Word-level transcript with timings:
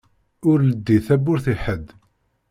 Ur 0.49 0.57
leddi 0.69 0.97
tawwurt 1.07 1.45
i 1.53 1.55
ḥedd! 1.63 1.87